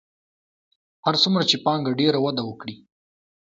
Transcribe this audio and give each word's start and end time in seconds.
هر 1.05 1.15
څومره 1.23 1.43
چې 1.49 1.57
پانګه 1.65 1.91
ډېره 1.99 2.19
وده 2.25 2.43
وکړي 2.45 2.75